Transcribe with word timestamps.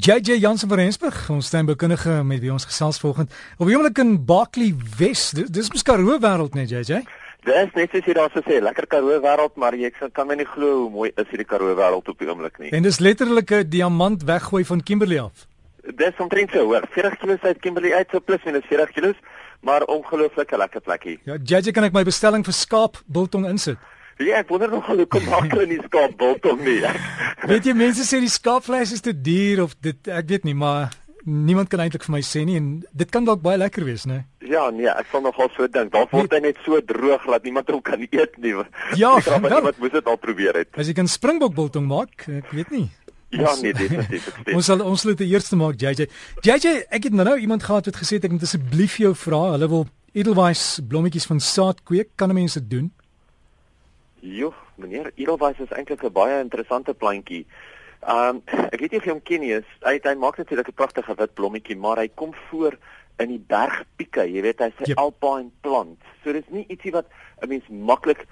JJ 0.00 0.38
Jansen 0.38 0.68
van 0.68 0.78
Rensburg, 0.78 1.16
ons 1.30 1.46
steenbekundige 1.46 2.20
met 2.22 2.38
wie 2.38 2.52
ons 2.54 2.64
gesels 2.68 3.00
vanoggend. 3.02 3.32
Op 3.58 3.66
die 3.66 3.74
oomblik 3.74 3.98
in 3.98 4.12
Barkley 4.24 4.68
Wes, 4.98 5.32
dis, 5.34 5.48
dis 5.50 5.70
mos 5.74 5.82
Karoo 5.82 6.20
wêreld 6.22 6.54
net 6.54 6.70
JJ. 6.70 7.00
Dis 7.48 7.72
net 7.74 7.90
soos 7.90 8.06
jy 8.06 8.14
daar 8.14 8.30
sê, 8.36 8.60
lekker 8.62 8.86
Karoo 8.86 9.18
wêreld, 9.24 9.56
maar 9.58 9.74
jy 9.74 9.90
kan 10.14 10.28
my 10.28 10.36
nie 10.38 10.46
glo 10.46 10.84
hoe 10.84 10.92
mooi 10.94 11.08
is 11.10 11.26
hierdie 11.32 11.48
Karoo 11.48 11.74
wêreld 11.74 12.12
op 12.12 12.22
die 12.22 12.30
oomblik 12.30 12.60
nie. 12.62 12.70
En 12.70 12.86
dis 12.86 13.00
letterlik 13.02 13.50
'n 13.50 13.68
diamant 13.68 14.22
weggooi 14.22 14.62
van 14.64 14.82
Kimberley 14.82 15.18
af. 15.18 15.48
Dis 15.82 16.14
omtrent 16.18 16.50
so, 16.52 16.62
hoor, 16.64 16.86
40 16.94 17.18
km 17.18 17.36
uit 17.42 17.58
Kimberley 17.58 17.94
uit, 17.94 18.08
so 18.12 18.20
plus 18.20 18.44
minus 18.44 18.66
40 18.68 18.92
km, 18.92 19.14
maar 19.60 19.82
ongelooflike 19.82 20.56
lekker 20.56 20.80
plekkie. 20.80 21.18
Ja, 21.24 21.34
JJ 21.42 21.72
kan 21.72 21.84
ek 21.84 21.92
my 21.92 22.04
bestelling 22.04 22.44
vir 22.44 22.54
skaap 22.54 23.02
biltong 23.06 23.48
insit. 23.48 23.78
Ja, 24.18 24.40
ek 24.40 24.48
wonder 24.50 24.70
nog 24.70 24.86
hoe 24.86 25.06
kom 25.06 25.26
maak 25.30 25.52
hulle 25.52 25.66
nie 25.70 25.82
skaap 25.84 26.16
biltong 26.18 26.62
nie. 26.66 26.80
weet 27.46 27.68
jy 27.68 27.74
mense 27.78 28.02
sê 28.06 28.18
die 28.18 28.32
skaapvleis 28.32 28.92
is 28.96 29.04
te 29.04 29.14
duur 29.14 29.62
of 29.68 29.76
dit 29.78 30.10
ek 30.10 30.26
weet 30.32 30.48
nie, 30.48 30.56
maar 30.58 30.90
niemand 31.28 31.70
kan 31.70 31.82
eintlik 31.84 32.02
vir 32.06 32.16
my 32.16 32.22
sê 32.26 32.42
nie 32.48 32.56
en 32.58 32.68
dit 32.90 33.10
kan 33.14 33.26
dalk 33.26 33.44
baie 33.44 33.60
lekker 33.60 33.86
wees, 33.86 34.08
né? 34.10 34.24
Ja, 34.48 34.68
nee, 34.74 34.88
ek 34.90 35.10
sal 35.12 35.22
nogal 35.22 35.50
so 35.54 35.68
dink. 35.70 35.92
Daar 35.92 36.08
word 36.10 36.32
hy 36.34 36.40
net 36.42 36.58
so 36.64 36.80
droog 36.82 37.26
dat 37.28 37.46
niemand 37.46 37.70
hom 37.70 37.82
kan 37.84 38.02
eet 38.08 38.38
nie. 38.42 38.54
Ja, 38.98 39.14
wat 39.20 39.78
moet 39.78 39.98
dit 39.98 40.08
al 40.08 40.18
probeer 40.18 40.62
het. 40.64 40.72
As 40.74 40.88
jy 40.88 40.96
kan 40.96 41.10
springbok 41.10 41.54
biltong 41.54 41.86
maak, 41.86 42.26
ek 42.40 42.50
weet 42.56 42.72
nie. 42.74 42.88
Ja, 43.28 43.52
nee, 43.60 43.74
definitief. 43.76 44.30
ons 44.56 44.66
sal 44.70 44.82
ons 44.82 45.04
moet 45.04 45.20
die 45.20 45.28
eerste 45.34 45.58
maak, 45.60 45.76
JJ. 45.78 46.08
JJ, 46.46 46.74
ek 46.88 47.10
het 47.10 47.14
nou 47.14 47.28
nou 47.28 47.36
iemand 47.38 47.66
gehad 47.66 47.90
wat 47.90 48.00
gesê 48.00 48.16
het 48.16 48.26
ek 48.26 48.34
moet 48.34 48.46
asseblief 48.48 48.96
jou 49.02 49.12
vra, 49.26 49.42
hulle 49.54 49.68
wil 49.68 49.84
edelweiss 50.16 50.78
blommetjies 50.88 51.28
van 51.28 51.42
saad 51.44 51.84
kweek, 51.86 52.14
kan 52.16 52.32
mense 52.34 52.62
dit 52.64 52.70
doen? 52.78 52.88
Jo, 54.20 54.52
meneer 54.74 55.12
Edelweiss 55.14 55.60
is 55.60 55.70
eintlik 55.70 56.02
'n 56.04 56.12
baie 56.12 56.40
interessante 56.40 56.94
plantjie. 56.94 57.46
Um 58.02 58.42
ek 58.46 58.80
weet 58.80 58.90
nie 58.90 58.98
of 58.98 59.04
jy 59.04 59.12
hom 59.12 59.22
ken 59.22 59.40
nie. 59.40 59.54
Hy 59.82 60.00
hy 60.02 60.14
maak 60.14 60.38
natuurlik 60.38 60.68
'n 60.68 60.74
pragtige 60.74 61.14
wit 61.14 61.34
blommetjie, 61.34 61.76
maar 61.76 61.98
hy 61.98 62.08
kom 62.08 62.34
voor 62.50 62.76
in 63.18 63.28
die 63.28 63.42
bergpieke. 63.42 64.26
Jy 64.26 64.42
weet 64.42 64.58
hy's 64.58 64.78
'n 64.78 64.90
yep. 64.90 64.98
alpine 64.98 65.50
plant. 65.60 65.98
So 66.24 66.32
dis 66.32 66.48
nie 66.48 66.66
ietsie 66.68 66.92
wat 66.92 67.06
'n 67.42 67.48
mens 67.48 67.68
maklik 67.68 68.26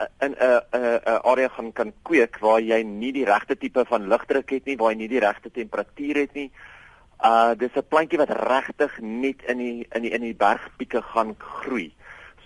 uh, 0.00 0.06
in 0.20 0.34
'n 0.34 0.60
'n 0.72 1.00
'n 1.06 1.20
area 1.24 1.48
gaan 1.48 1.72
kan 1.72 1.92
kweek 2.02 2.38
waar 2.38 2.60
jy 2.60 2.82
nie 2.82 3.12
die 3.12 3.24
regte 3.24 3.56
tipe 3.56 3.84
van 3.84 4.08
ligdruk 4.08 4.50
het 4.50 4.64
nie, 4.66 4.76
waar 4.76 4.90
jy 4.90 4.98
nie 4.98 5.08
die 5.08 5.20
regte 5.20 5.50
temperatuur 5.50 6.16
het 6.16 6.34
nie. 6.34 6.50
Uh 7.24 7.54
dis 7.54 7.74
'n 7.74 7.88
plantjie 7.88 8.18
wat 8.18 8.30
regtig 8.30 8.98
net 9.00 9.42
in 9.46 9.58
die 9.58 9.86
in 9.94 10.02
die 10.02 10.10
in 10.10 10.22
die 10.22 10.34
bergpieke 10.34 11.02
gaan 11.02 11.34
groei. 11.38 11.92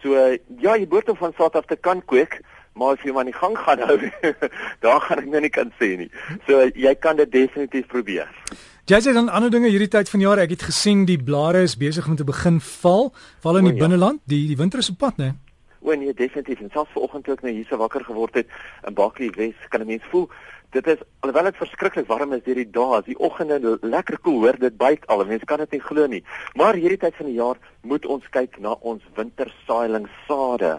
So 0.03 0.15
ja, 0.59 0.77
jy 0.77 0.87
behoort 0.87 1.07
hom 1.07 1.17
van 1.17 1.35
saad 1.37 1.57
af 1.57 1.67
te 1.67 1.77
kan 1.77 2.05
kweek 2.05 2.41
maar 2.75 2.97
as 2.97 3.05
jy 3.05 3.13
maar 3.13 3.27
in 3.27 3.33
die 3.33 3.39
gang 3.39 3.57
gaan 3.59 3.83
hou, 3.87 3.99
daar 4.85 5.01
gaan 5.01 5.23
ek 5.23 5.31
nou 5.33 5.43
nie 5.45 5.53
kan 5.53 5.73
sê 5.81 5.95
nie. 6.01 6.11
So 6.49 6.65
jy 6.75 6.95
kan 7.01 7.21
dit 7.21 7.33
definitief 7.33 7.89
probeer. 7.93 8.31
Jy 8.91 8.99
sê 9.05 9.15
dan 9.15 9.31
ander 9.31 9.53
dinge 9.53 9.71
hierdie 9.71 9.91
tyd 9.93 10.11
van 10.11 10.25
jaar, 10.25 10.43
ek 10.43 10.57
het 10.57 10.67
gesien 10.71 11.05
die 11.07 11.19
blare 11.21 11.63
is 11.63 11.77
besig 11.79 12.09
om 12.09 12.17
te 12.19 12.27
begin 12.27 12.61
val, 12.83 13.13
val 13.45 13.61
in 13.61 13.71
die 13.71 13.77
ja. 13.77 13.85
binneland, 13.85 14.23
die 14.27 14.47
die 14.49 14.59
winter 14.59 14.83
is 14.83 14.91
op 14.91 14.99
pad, 15.05 15.21
né? 15.23 15.35
O 15.83 15.95
nee, 15.99 16.15
definitief. 16.15 16.61
En 16.63 16.71
selfs 16.71 16.95
vanoggend 16.95 17.25
toe 17.27 17.35
ek 17.35 17.45
nou 17.47 17.53
hier 17.55 17.67
so 17.67 17.79
wakker 17.79 18.05
geword 18.07 18.37
het 18.39 18.51
in 18.87 18.95
Bakkie 18.95 19.33
Wes, 19.35 19.59
kan 19.71 19.83
'n 19.83 19.87
mens 19.87 20.07
voel 20.11 20.29
dit 20.73 20.87
is 20.87 21.01
alhoewel 21.21 21.51
dit 21.51 21.59
verskriklik 21.61 22.09
warm 22.09 22.33
is 22.33 22.45
hierdie 22.47 22.69
dae, 22.73 22.99
as 22.99 23.05
die 23.05 23.19
oggende 23.21 23.77
lekker 23.83 24.17
koel, 24.25 24.39
hoor 24.47 24.59
dit 24.61 24.77
byt 24.81 25.05
al. 25.13 25.25
Mense 25.29 25.49
kan 25.49 25.61
dit 25.65 25.77
nie 25.77 25.83
glo 25.85 26.07
nie. 26.09 26.23
Maar 26.59 26.79
hierdie 26.81 27.01
tyd 27.03 27.19
van 27.19 27.29
die 27.29 27.37
jaar 27.37 27.61
moet 27.89 28.09
ons 28.09 28.29
kyk 28.33 28.57
na 28.65 28.73
ons 28.81 29.05
wintersaaiingssade 29.19 30.79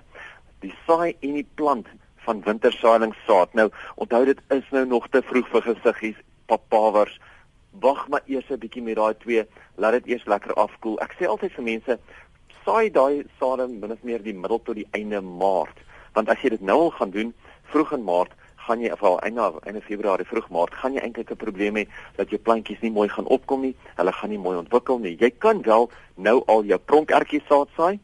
die 0.63 0.73
saai 0.87 1.13
en 1.19 1.37
die 1.39 1.47
plant 1.59 1.87
van 2.25 2.41
wintersaaiingssaad. 2.45 3.53
Nou, 3.59 3.69
onthou 3.95 4.23
dit 4.25 4.41
is 4.55 4.67
nou 4.71 4.85
nog 4.87 5.07
te 5.11 5.21
vroeg 5.27 5.49
vir 5.51 5.65
gesiggies, 5.67 6.19
papawers. 6.51 7.19
Wag 7.83 8.07
maar 8.07 8.23
eers 8.25 8.49
'n 8.49 8.59
bietjie 8.59 8.83
met 8.83 8.95
daai 8.95 9.15
twee, 9.17 9.45
laat 9.75 9.91
dit 9.91 10.07
eers 10.13 10.25
lekker 10.25 10.53
afkoel. 10.53 10.99
Ek 10.99 11.15
sê 11.19 11.27
altyd 11.27 11.51
vir 11.51 11.63
mense, 11.63 11.99
saai 12.65 12.89
daai 12.89 13.25
sade 13.39 13.67
min 13.67 13.91
of 13.91 14.03
meer 14.03 14.23
die 14.23 14.33
middel 14.33 14.61
tot 14.63 14.75
die 14.75 14.87
einde 14.91 15.21
Maart, 15.21 15.77
want 16.13 16.29
as 16.29 16.39
jy 16.41 16.49
dit 16.49 16.61
nou 16.61 16.79
al 16.79 16.91
gaan 16.91 17.09
doen, 17.09 17.33
vroeg 17.63 17.91
in 17.91 18.03
Maart, 18.03 18.31
gaan 18.55 18.79
jy 18.79 18.91
afval 18.91 19.19
einde 19.19 19.51
einde 19.67 19.81
Februarie 19.81 20.25
vroeg 20.25 20.49
Maart 20.49 20.75
gaan 20.79 20.93
jy 20.93 21.01
eintlik 21.03 21.31
'n 21.31 21.35
probleem 21.35 21.75
hê 21.75 21.85
dat 22.15 22.29
jou 22.29 22.39
plantjies 22.39 22.81
nie 22.81 22.91
mooi 22.91 23.09
gaan 23.09 23.25
opkom 23.25 23.61
nie. 23.61 23.75
Hulle 23.95 24.11
gaan 24.11 24.29
nie 24.29 24.39
mooi 24.39 24.57
ontwikkel 24.57 24.99
nie. 24.99 25.17
Jy 25.19 25.31
kan 25.37 25.61
wel 25.61 25.89
nou 26.15 26.43
al 26.47 26.63
jou 26.63 26.79
pronkertjie 26.79 27.41
saad 27.49 27.67
saai, 27.75 27.99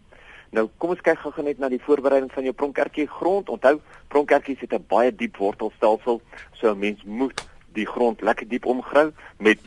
Nou 0.56 0.66
kom 0.82 0.96
ons 0.96 1.02
kyk 1.06 1.20
gou 1.22 1.44
net 1.46 1.60
na 1.62 1.70
die 1.70 1.82
voorbereiding 1.84 2.32
van 2.34 2.48
jou 2.48 2.54
pronkertjie 2.58 3.06
grond. 3.20 3.50
Onthou, 3.54 3.78
pronkertjies 4.10 4.62
het 4.66 4.74
'n 4.74 4.86
baie 4.88 5.12
diep 5.16 5.38
wortelstelsel, 5.38 6.22
so 6.54 6.72
'n 6.72 6.80
mens 6.80 7.04
moet 7.04 7.48
die 7.74 7.86
grond 7.86 8.22
lekker 8.22 8.48
diep 8.48 8.66
omgrou 8.66 9.12
met 9.38 9.60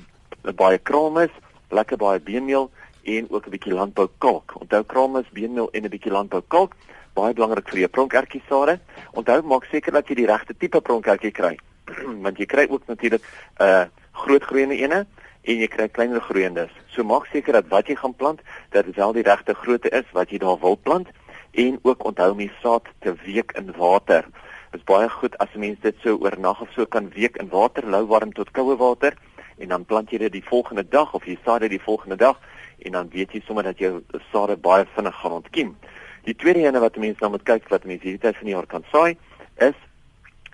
baie 0.56 0.78
kramis, 0.78 1.30
lekker 1.70 1.96
baie 1.96 2.20
beenmeel 2.20 2.70
en 3.04 3.26
ook 3.30 3.46
'n 3.46 3.50
bietjie 3.50 3.72
landboukalk. 3.72 4.54
Onthou 4.60 4.82
kramis, 4.84 5.30
beenmeel 5.32 5.70
en 5.72 5.84
'n 5.84 5.88
bietjie 5.88 6.12
landboukalk, 6.12 6.74
baie 7.14 7.34
belangrik 7.34 7.68
vir 7.68 7.78
jou 7.78 7.88
pronkertjie 7.88 8.42
sade. 8.48 8.80
Onthou, 9.12 9.42
maak 9.42 9.64
seker 9.64 9.92
dat 9.92 10.08
jy 10.08 10.14
die 10.14 10.26
regte 10.26 10.54
tipe 10.56 10.80
pronkertjie 10.80 11.30
kry, 11.30 11.58
want 12.24 12.38
jy 12.38 12.46
kry 12.46 12.66
ook 12.68 12.86
natuurlik 12.86 13.22
'n 13.58 13.62
uh, 13.62 13.84
groot 14.12 14.42
groeiende 14.42 14.76
ene 14.76 15.06
en 15.42 15.58
jy 15.58 15.68
kry 15.70 15.88
kleiner 15.88 16.22
groeiendes. 16.22 16.70
So 16.94 17.04
maak 17.04 17.26
seker 17.32 17.58
dat 17.58 17.70
wat 17.72 17.90
jy 17.90 17.96
gaan 17.98 18.14
plant, 18.14 18.40
dat 18.70 18.86
dit 18.86 18.96
wel 18.96 19.12
die 19.16 19.26
regte 19.26 19.54
grootte 19.58 19.90
is 19.90 20.06
wat 20.12 20.30
jy 20.30 20.38
daar 20.42 20.60
wil 20.62 20.78
plant 20.78 21.10
en 21.52 21.78
ook 21.82 22.04
onthou 22.04 22.30
om 22.32 22.38
die 22.44 22.52
saad 22.62 22.86
te 23.04 23.14
week 23.24 23.52
in 23.58 23.72
water. 23.76 24.28
Dit 24.72 24.80
is 24.80 24.88
baie 24.88 25.08
goed 25.08 25.36
as 25.38 25.48
'n 25.54 25.60
mens 25.60 25.80
dit 25.80 25.96
so 26.02 26.16
oornag 26.16 26.60
of 26.60 26.70
so 26.72 26.86
kan 26.86 27.10
week 27.10 27.36
in 27.36 27.48
water, 27.48 27.86
lou 27.86 28.06
warm 28.06 28.32
tot 28.32 28.50
koue 28.50 28.76
water 28.76 29.12
en 29.58 29.68
dan 29.68 29.84
plant 29.84 30.10
jy 30.10 30.18
dit 30.18 30.32
die 30.32 30.44
volgende 30.44 30.88
dag 30.88 31.14
of 31.14 31.24
jy 31.24 31.38
saai 31.44 31.58
dit 31.58 31.70
die 31.70 31.84
volgende 31.84 32.16
dag 32.16 32.38
en 32.78 32.92
dan 32.92 33.08
weet 33.08 33.32
jy 33.32 33.42
sommer 33.46 33.62
dat 33.62 33.78
jou 33.78 34.02
sade 34.32 34.56
baie 34.56 34.86
vinnig 34.94 35.14
gaan 35.14 35.32
ontkiem. 35.32 35.76
Die 36.24 36.34
tweede 36.34 36.60
ene 36.60 36.80
wat 36.80 36.96
mense 36.96 37.20
nou 37.20 37.30
moet 37.30 37.42
kyk 37.42 37.68
wat 37.68 37.84
mense 37.84 38.02
hierdie 38.02 38.20
tyd 38.20 38.36
van 38.36 38.46
die 38.46 38.54
jaar 38.54 38.66
kan 38.66 38.84
saai 38.92 39.16
is 39.56 39.74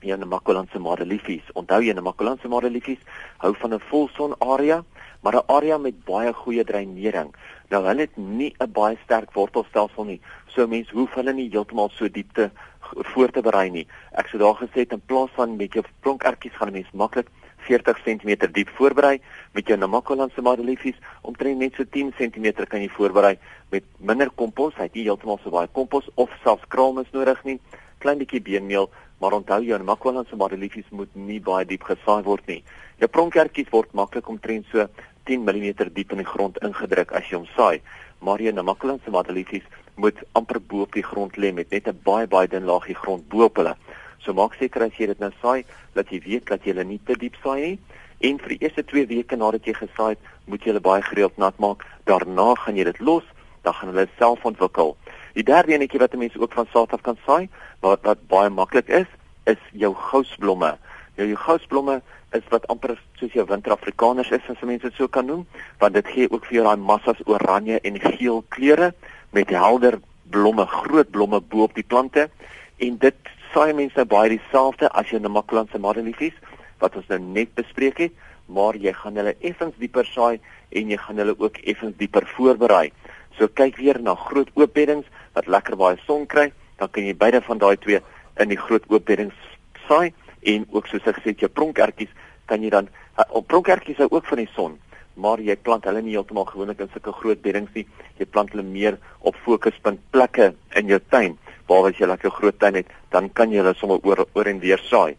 Ja, 0.01 0.17
die 0.17 0.27
Makolanse 0.31 0.79
Madeliefies. 0.79 1.47
Onthou 1.59 1.81
jy, 1.83 1.91
die 1.97 2.03
Makolanse 2.07 2.47
Madeliefies 2.49 3.01
hou 3.43 3.51
van 3.59 3.75
'n 3.75 3.81
volson 3.91 4.35
area, 4.39 4.85
maar 5.23 5.35
'n 5.35 5.47
area 5.47 5.79
met 5.79 6.05
baie 6.05 6.33
goeie 6.33 6.65
dreinering. 6.65 7.35
Nou 7.71 7.85
hulle 7.85 8.01
het 8.01 8.17
nie 8.17 8.55
'n 8.61 8.73
baie 8.73 8.97
sterk 9.05 9.33
wortelstelsel 9.33 10.05
nie. 10.05 10.21
So 10.47 10.67
mense 10.67 10.93
hoef 10.93 11.15
hulle 11.15 11.33
nie 11.33 11.51
heeltemal 11.51 11.91
so 11.91 12.09
diep 12.09 12.33
te 12.33 12.51
voor 12.81 13.31
te 13.31 13.43
berei 13.43 13.71
nie. 13.71 13.87
Ek 14.13 14.29
sou 14.29 14.39
daar 14.39 14.55
gesê 14.55 14.81
het 14.81 14.93
in 14.93 15.03
plaas 15.07 15.31
van 15.35 15.57
met 15.57 15.73
jou 15.73 15.85
plonkertjies 16.01 16.57
gaan 16.57 16.69
'n 16.69 16.73
mens 16.73 16.91
maklik 16.93 17.27
40 17.69 17.99
cm 18.05 18.53
diep 18.53 18.69
voorberei 18.69 19.21
met 19.53 19.67
jou 19.67 19.79
Namakolanse 19.79 20.43
Madeliefies 20.43 20.97
omtrent 21.23 21.59
net 21.59 21.75
so 21.75 21.85
10 21.85 22.13
cm 22.17 22.65
kan 22.69 22.81
jy 22.81 22.89
voorberei 22.89 23.37
met 23.71 23.85
minder 23.99 24.31
kompos, 24.31 24.75
hy 24.77 24.89
het 24.89 24.95
nie 24.95 25.05
heeltemal 25.05 25.41
so 25.43 25.51
baie 25.51 25.69
kompos 25.73 26.09
of 26.15 26.33
selfs 26.45 26.65
kraalmis 26.73 27.11
nodig 27.13 27.43
nie, 27.45 27.59
klein 27.99 28.19
bietjie 28.19 28.41
beenmeel 28.41 28.91
Maar 29.19 29.33
onthou 29.33 29.65
jou 29.65 29.83
makwalanse 29.83 30.37
madeliefies 30.37 30.91
moet 30.91 31.15
nie 31.15 31.41
baie 31.43 31.67
diep 31.67 31.83
gesaai 31.89 32.23
word 32.23 32.47
nie. 32.47 32.61
Jou 33.03 33.09
pronkertjies 33.11 33.71
word 33.75 33.91
maklik 33.99 34.29
omtrent 34.31 34.69
so 34.71 34.87
10 35.27 35.43
mm 35.43 35.89
diep 35.95 36.15
in 36.15 36.23
die 36.23 36.29
grond 36.29 36.61
ingedruk 36.63 37.13
as 37.19 37.27
jy 37.27 37.41
hom 37.41 37.49
saai. 37.57 37.81
Maar 38.23 38.45
jou 38.47 38.63
makwalanse 38.63 39.11
madeliefies 39.11 39.67
moet 39.97 40.23
amper 40.39 40.61
bo 40.61 40.87
op 40.87 40.95
die 40.95 41.03
grond 41.03 41.35
lê 41.37 41.51
met 41.53 41.71
net 41.75 41.89
'n 41.89 41.99
baie 42.05 42.27
baie 42.27 42.47
dun 42.47 42.71
laagie 42.71 42.95
grond 42.95 43.29
bo 43.29 43.45
op 43.45 43.57
hulle. 43.57 43.75
So 44.23 44.33
maak 44.33 44.55
seker 44.55 44.83
as 44.83 44.95
jy 44.99 45.07
dit 45.07 45.21
nou 45.21 45.33
saai 45.43 45.65
dat 45.95 46.11
jy 46.11 46.23
weet 46.23 46.47
dat 46.47 46.63
jy 46.63 46.73
hulle 46.73 46.85
nie 46.85 47.01
te 47.05 47.15
diep 47.15 47.35
saai 47.43 47.61
nie. 47.61 47.79
En 48.21 48.39
vir 48.39 48.49
die 48.49 48.63
eerste 48.63 48.83
2 48.83 49.07
weke 49.07 49.37
nadat 49.37 49.65
jy 49.65 49.75
gesaai 49.75 50.11
het, 50.11 50.19
moet 50.47 50.61
jy 50.61 50.71
hulle 50.71 50.81
baie 50.81 51.03
gereeld 51.03 51.39
nat 51.39 51.59
maak. 51.59 51.85
Daarna 52.05 52.55
gaan 52.55 52.77
jy 52.77 52.85
dit 52.85 53.01
los, 53.01 53.25
dan 53.63 53.75
gaan 53.75 53.89
hulle 53.89 54.09
self 54.19 54.45
ontwikkel. 54.45 54.97
Die 55.39 55.47
derde 55.47 55.71
enetjie 55.73 56.01
wat 56.03 56.15
'n 56.15 56.19
mens 56.19 56.37
ook 56.37 56.53
van 56.53 56.67
saad 56.73 56.93
af 56.93 57.01
kan 57.01 57.19
saai, 57.27 57.49
wat 57.81 58.03
wat 58.03 58.27
baie 58.27 58.51
maklik 58.51 58.89
is, 58.89 59.07
is 59.45 59.63
jou 59.73 59.95
gousblomme. 59.95 60.79
Nou 61.17 61.29
jou 61.29 61.37
gousblomme 61.37 62.03
is 62.33 62.43
wat 62.49 62.67
amper 62.67 62.99
soos 63.15 63.33
jou 63.33 63.45
winterafrikaners 63.47 64.31
is 64.31 64.49
as 64.49 64.61
mense 64.61 64.89
dit 64.89 64.95
so 64.95 65.09
kan 65.09 65.27
noem, 65.27 65.47
want 65.79 65.95
dit 65.95 66.07
gee 66.07 66.31
ook 66.31 66.45
vir 66.47 66.55
jou 66.55 66.65
daai 66.65 66.77
massas 66.77 67.21
oranje 67.25 67.81
en 67.81 68.01
geel 68.01 68.45
kleure 68.49 68.95
met 69.31 69.49
helder 69.49 70.01
blomme, 70.31 70.67
groot 70.67 71.11
blomme 71.11 71.41
bo 71.41 71.63
op 71.63 71.75
die 71.75 71.87
plante 71.87 72.29
en 72.77 72.99
dit 72.99 73.15
saai 73.53 73.73
mense 73.73 73.97
nou 73.97 74.07
baie 74.07 74.29
dieselfde 74.29 74.91
as 74.91 75.11
jou 75.11 75.21
Namakwalandse 75.21 75.79
madeliefies 75.79 76.35
wat 76.79 76.97
ons 76.97 77.07
nou 77.09 77.19
net 77.19 77.55
bespreek 77.55 77.99
het, 77.99 78.13
maar 78.47 78.75
jy 78.75 78.93
gaan 78.93 79.17
hulle 79.17 79.37
effens 79.41 79.75
dieper 79.79 80.05
saai 80.05 80.41
en 80.71 80.91
jy 80.91 80.97
gaan 80.97 81.17
hulle 81.17 81.39
ook 81.39 81.59
effens 81.59 81.97
dieper 81.97 82.27
voorberei. 82.27 82.91
So 83.39 83.47
kyk 83.47 83.77
weer 83.77 84.01
na 84.03 84.15
groot 84.15 84.51
oop 84.55 84.75
beddings 84.75 85.07
wat 85.39 85.47
lekker 85.47 85.77
baie 85.79 85.99
son 86.07 86.27
kry, 86.27 86.51
dan 86.79 86.91
kan 86.91 87.07
jy 87.07 87.15
beide 87.15 87.41
van 87.47 87.59
daai 87.63 87.77
twee 87.77 88.01
in 88.43 88.51
die 88.53 88.59
groot 88.59 88.85
oop 88.91 89.07
beddings 89.07 89.39
saai 89.87 90.13
en 90.53 90.67
ook 90.75 90.87
soos 90.91 91.07
ek 91.07 91.19
gesê 91.19 91.35
het 91.35 91.45
jou 91.47 91.51
pronkertjies 91.51 92.13
kan 92.51 92.63
jy 92.63 92.71
dan 92.75 92.89
op 93.35 93.47
pronkertjies 93.51 94.01
ook 94.07 94.27
van 94.31 94.41
die 94.43 94.51
son, 94.55 94.77
maar 95.19 95.43
jy 95.43 95.57
plant 95.67 95.87
hulle 95.89 96.03
nie 96.03 96.15
heeltemal 96.15 96.47
gewoonlik 96.49 96.81
in 96.85 96.91
sulke 96.93 97.13
groot 97.21 97.41
beddings 97.43 97.75
nie. 97.75 97.85
Jy 98.21 98.27
plant 98.31 98.53
hulle 98.55 98.65
meer 98.65 98.99
op 99.27 99.37
fokuspunt 99.45 100.01
plekke 100.15 100.53
in 100.79 100.93
jou 100.93 101.01
tuin. 101.11 101.35
Waar 101.69 101.91
as 101.91 101.99
jy 101.99 102.07
lekker 102.09 102.33
groot 102.33 102.59
tuin 102.63 102.79
het, 102.79 102.93
dan 103.13 103.29
kan 103.35 103.51
jy 103.53 103.59
hulle 103.61 103.75
sommer 103.77 103.99
oor 104.07 104.23
oor 104.39 104.51
en 104.51 104.63
weer 104.63 104.81
saai. 104.87 105.17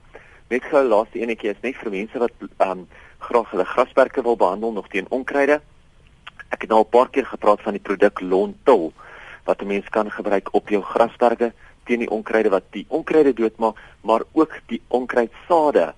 Net 0.49 0.65
gou 0.71 0.81
laaste 0.87 1.19
enetjie 1.21 1.51
is 1.51 1.59
net 1.65 1.77
vir 1.81 1.93
mense 1.93 2.23
wat 2.23 2.47
ehm 2.47 2.71
um, 2.71 2.87
graag 3.19 3.51
hulle 3.51 3.65
grasperke 3.67 4.23
wil 4.23 4.39
behandel 4.39 4.71
nog 4.71 4.87
teen 4.87 5.09
onkruide. 5.11 5.59
Ek 6.49 6.63
het 6.63 6.69
nou 6.71 6.79
'n 6.81 6.89
paar 6.89 7.09
keer 7.09 7.25
gepraat 7.27 7.61
van 7.61 7.75
die 7.75 7.83
produk 7.83 8.21
Lontil 8.21 8.93
wat 9.45 9.61
'n 9.61 9.67
mens 9.67 9.89
kan 9.89 10.11
gebruik 10.11 10.49
op 10.51 10.69
jou 10.69 10.81
grasperke 10.81 11.53
teen 11.85 11.99
die 11.99 12.09
onkruide 12.09 12.49
wat 12.49 12.63
die 12.75 12.85
onkruide 12.87 13.33
doodmaak, 13.33 13.75
maar 14.01 14.21
ook 14.31 14.59
die 14.65 14.81
onkruidsade. 14.87 15.93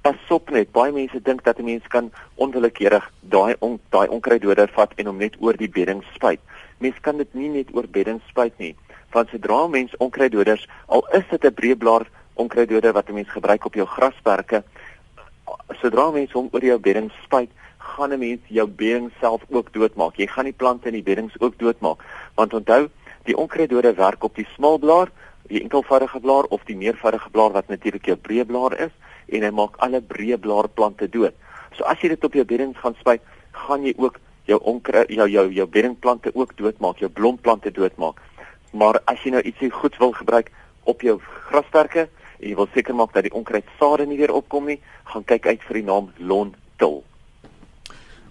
Pas 0.00 0.30
op 0.30 0.50
net, 0.50 0.72
baie 0.72 0.92
mense 0.92 1.22
dink 1.22 1.44
dat 1.44 1.58
'n 1.58 1.64
mens 1.64 1.86
kan 1.86 2.10
onwillekeurig 2.34 3.10
daai 3.20 3.54
on, 3.58 3.80
daai 3.90 4.08
onkruiddoder 4.08 4.68
vat 4.68 4.92
en 4.96 5.06
hom 5.06 5.16
net 5.16 5.36
oor 5.40 5.56
die 5.56 5.68
bedding 5.68 6.02
spuit. 6.14 6.40
Mens 6.78 7.00
kan 7.00 7.16
dit 7.16 7.34
nie 7.34 7.48
net 7.48 7.68
oor 7.72 7.86
bedding 7.88 8.20
spuit 8.28 8.58
nie, 8.58 8.76
want 9.10 9.28
sodra 9.28 9.66
mens 9.66 9.96
onkruiddoders, 9.96 10.68
al 10.86 11.06
is 11.12 11.24
dit 11.30 11.44
'n 11.44 11.54
breëblaar 11.54 12.06
onkruiddoder 12.34 12.92
wat 12.92 13.08
'n 13.08 13.14
mens 13.14 13.28
gebruik 13.28 13.64
op 13.64 13.74
jou 13.74 13.86
grasperke, 13.86 14.62
sodra 15.80 16.10
mens 16.10 16.32
hom 16.32 16.48
oor 16.52 16.64
jou 16.64 16.78
bedding 16.78 17.10
spuit, 17.24 17.50
gaan 17.78 18.12
'n 18.12 18.18
mens 18.18 18.40
jou 18.46 18.66
bedding 18.68 19.10
self 19.20 19.42
ook 19.48 19.72
doodmaak. 19.72 20.16
Jy 20.16 20.26
gaan 20.26 20.44
die 20.44 20.52
plante 20.52 20.86
in 20.86 20.92
die 20.92 21.02
beddings 21.02 21.40
ook 21.40 21.58
doodmaak, 21.58 21.98
want 22.36 22.54
onthou, 22.54 22.86
die 23.26 23.36
onkruiddoder 23.36 23.96
werk 23.98 24.24
op 24.24 24.36
die 24.38 24.46
smalblaar 24.54 25.10
die 25.48 25.62
enkelvoudige 25.62 26.20
blaar 26.20 26.44
of 26.50 26.64
die 26.66 26.76
meervoudige 26.76 27.30
blaar 27.30 27.52
wat 27.54 27.68
natuurlik 27.68 28.06
jou 28.10 28.16
breë 28.18 28.46
blaar 28.46 28.74
is 28.86 28.92
en 29.26 29.44
hy 29.46 29.50
maak 29.54 29.78
alle 29.82 30.00
breë 30.02 30.38
blaarplante 30.42 31.08
dood. 31.10 31.34
So 31.76 31.86
as 31.90 32.00
jy 32.02 32.12
dit 32.14 32.24
op 32.24 32.34
jou 32.34 32.44
beddings 32.46 32.78
gaan 32.82 32.96
spuit, 33.00 33.22
gaan 33.66 33.84
jy 33.86 33.94
ook 33.98 34.20
jou 34.46 34.58
onkru 34.62 35.04
jou 35.10 35.26
jou 35.30 35.46
jou 35.52 35.66
beddingplante 35.66 36.32
ook 36.34 36.54
doodmaak, 36.58 37.00
jou 37.02 37.10
blomplante 37.10 37.70
doodmaak. 37.70 38.20
Maar 38.72 39.00
as 39.06 39.22
jy 39.24 39.34
nou 39.34 39.42
ietsie 39.42 39.70
goed 39.70 39.98
wil 40.02 40.14
gebruik 40.16 40.52
op 40.84 41.02
jou 41.02 41.18
grasperke 41.50 42.06
en 42.38 42.48
jy 42.50 42.54
wil 42.58 42.70
seker 42.74 42.94
maak 42.94 43.14
dat 43.14 43.26
die 43.26 43.34
onkruidsade 43.34 44.06
nie 44.06 44.18
weer 44.18 44.34
opkom 44.34 44.66
nie, 44.70 44.80
gaan 45.12 45.24
kyk 45.24 45.46
uit 45.46 45.62
vir 45.68 45.80
die 45.80 45.86
naam 45.86 46.10
Lontil. 46.18 47.02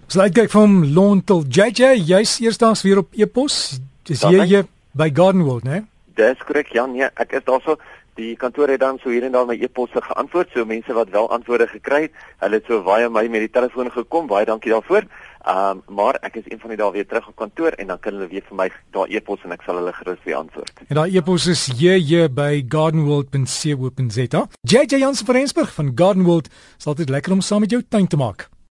Slide 0.06 0.36
kyk 0.36 0.52
van 0.52 0.78
Lontil. 0.94 1.42
JJ, 1.50 1.96
jy's 2.06 2.38
eersdaags 2.44 2.84
weer 2.86 3.02
op 3.02 3.12
e-pos. 3.18 3.80
Dis 4.06 4.22
jy 4.22 4.62
by 4.96 5.10
Garden 5.12 5.42
World, 5.42 5.64
né? 5.64 5.80
Nee? 5.80 5.84
Dis 6.16 6.40
korrek 6.46 6.72
Jan, 6.72 6.94
nee, 6.96 7.08
ek 7.20 7.34
is 7.36 7.44
daarso. 7.44 7.76
Die 8.16 8.32
kantoor 8.40 8.70
het 8.72 8.80
dan 8.80 8.96
so 9.02 9.12
hier 9.12 9.26
en 9.26 9.34
daar 9.34 9.44
my 9.44 9.58
e-posse 9.60 10.00
geantwoord, 10.00 10.54
so 10.54 10.64
mense 10.64 10.94
wat 10.96 11.10
wel 11.12 11.26
antwoorde 11.34 11.66
gekry 11.68 12.06
het, 12.06 12.14
hulle 12.40 12.60
het 12.62 12.70
so 12.70 12.80
baie 12.86 13.10
my 13.12 13.26
met 13.28 13.44
die 13.44 13.52
telefoon 13.52 13.90
gekom. 13.92 14.30
Baie 14.30 14.48
dankie 14.48 14.72
daarvoor. 14.72 15.04
Ehm 15.46 15.82
um, 15.82 15.82
maar 15.98 16.16
ek 16.26 16.40
is 16.40 16.48
een 16.48 16.58
van 16.62 16.72
die 16.72 16.78
dae 16.80 16.88
weer 16.94 17.06
terug 17.06 17.28
op 17.28 17.36
kantoor 17.36 17.76
en 17.76 17.92
dan 17.92 18.00
kan 18.00 18.16
hulle 18.16 18.30
weer 18.32 18.42
vir 18.48 18.56
my 18.62 18.70
daar 18.96 19.12
e-pos 19.12 19.44
en 19.44 19.52
ek 19.52 19.62
sal 19.68 19.78
hulle 19.82 19.92
gerus 19.92 20.24
weer 20.24 20.40
antwoord. 20.40 20.72
En 20.88 20.96
daai 21.02 21.18
e-pos 21.20 21.46
is 21.52 21.68
jj 21.76 22.26
by 22.32 22.64
gardenworld.co.za. 22.68 24.46
JJ 24.62 24.98
Jansen 25.04 25.26
van 25.26 25.34
Rensburg 25.34 25.74
van 25.74 25.92
Gardenworld, 25.94 26.48
sal 26.78 26.94
dit 26.94 27.08
lekker 27.08 27.32
om 27.32 27.44
saam 27.44 27.60
met 27.60 27.70
jou 27.70 27.84
tuin 27.84 28.06
te 28.08 28.16
maak. 28.16 28.48